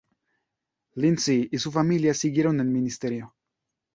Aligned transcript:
Lindsay 0.95 1.47
y 1.51 1.59
su 1.59 1.71
familia 1.71 2.15
siguieron 2.15 2.55
en 2.55 2.61
el 2.61 2.73
ministerio. 2.73 3.35